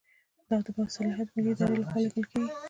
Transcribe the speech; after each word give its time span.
دا 0.47 0.57
د 0.65 0.67
باصلاحیته 0.75 1.31
مالي 1.35 1.49
ادارې 1.51 1.75
له 1.79 1.85
خوا 1.89 1.99
لیږل 2.01 2.25
کیږي. 2.31 2.49